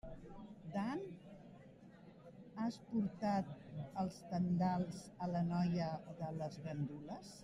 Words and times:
Dan, 0.75 1.01
has 2.63 2.79
portat 2.93 3.51
els 4.05 4.17
tendals 4.31 5.03
a 5.27 5.29
la 5.35 5.43
noia 5.51 5.91
de 6.23 6.31
les 6.41 6.59
gandules? 6.65 7.31